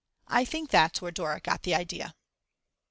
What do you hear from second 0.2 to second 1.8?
I think that's where Dora got the